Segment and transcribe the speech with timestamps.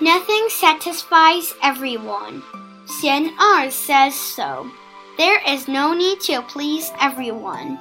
[0.00, 2.42] Nothing satisfies everyone.
[2.86, 4.70] Xian Er says so.
[5.16, 7.78] There is no need to please everyone.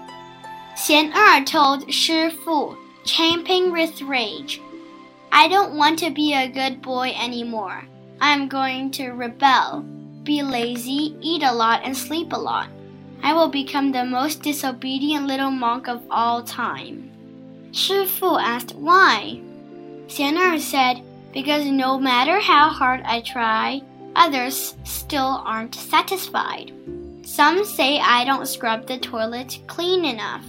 [0.77, 4.61] Xian Er told Shi Fu, champing with rage,
[5.29, 7.83] I don't want to be a good boy anymore.
[8.21, 9.81] I'm going to rebel,
[10.23, 12.69] be lazy, eat a lot, and sleep a lot.
[13.23, 17.11] I will become the most disobedient little monk of all time.
[17.73, 19.41] Shi Fu asked why.
[20.07, 21.03] Xian Er said,
[21.35, 23.81] Because no matter how hard I try,
[24.15, 26.71] others still aren't satisfied.
[27.23, 30.45] Some say I don't scrub the toilet clean enough.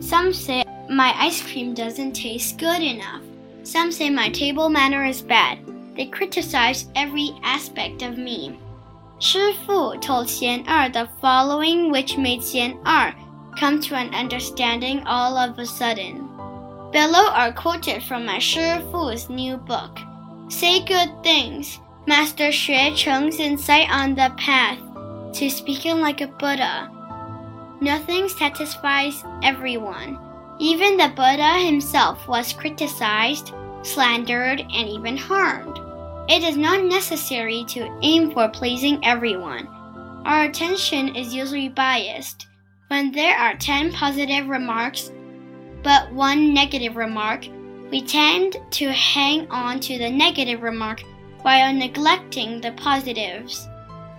[0.00, 3.20] Some say my ice cream doesn't taste good enough.
[3.62, 5.58] Some say my table manner is bad.
[5.96, 8.58] They criticize every aspect of me.
[9.18, 13.14] Shi Fu told Xian Er the following, which made Xian Er
[13.58, 16.26] come to an understanding all of a sudden.
[16.92, 19.98] Below are quoted from my Shi Fu's new book.
[20.48, 21.80] Say good things.
[22.06, 24.78] Master Xue Cheng's insight on the path
[25.34, 26.88] to speaking like a Buddha.
[27.80, 30.18] Nothing satisfies everyone.
[30.60, 33.52] Even the Buddha himself was criticized,
[33.82, 35.78] slandered, and even harmed.
[36.28, 39.66] It is not necessary to aim for pleasing everyone.
[40.24, 42.46] Our attention is usually biased.
[42.88, 45.10] When there are 10 positive remarks
[45.82, 47.46] but one negative remark,
[47.90, 51.02] we tend to hang on to the negative remark
[51.42, 53.68] while neglecting the positives.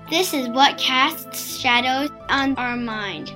[0.10, 3.34] This is what casts shadows on our mind.